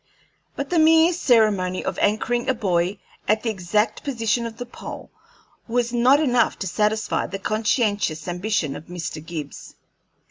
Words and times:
But 0.55 0.71
the 0.71 0.79
mere 0.79 1.13
ceremony 1.13 1.85
of 1.85 1.99
anchoring 1.99 2.49
a 2.49 2.55
buoy 2.55 2.99
at 3.27 3.43
the 3.43 3.51
exact 3.51 4.03
position 4.03 4.47
of 4.47 4.57
the 4.57 4.65
pole 4.65 5.11
was 5.67 5.93
not 5.93 6.19
enough 6.19 6.57
to 6.57 6.67
satisfy 6.67 7.27
the 7.27 7.37
conscientious 7.37 8.27
ambition 8.27 8.75
of 8.75 8.85
Mr. 8.87 9.23
Gibbs. 9.23 9.75